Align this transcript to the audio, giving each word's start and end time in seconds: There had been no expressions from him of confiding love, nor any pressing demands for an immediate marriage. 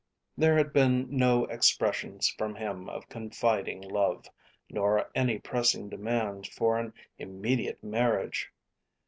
There 0.35 0.57
had 0.57 0.73
been 0.73 1.15
no 1.15 1.45
expressions 1.45 2.27
from 2.27 2.55
him 2.55 2.89
of 2.89 3.07
confiding 3.07 3.81
love, 3.81 4.25
nor 4.67 5.11
any 5.13 5.37
pressing 5.37 5.89
demands 5.89 6.49
for 6.49 6.79
an 6.79 6.95
immediate 7.19 7.83
marriage. 7.83 8.51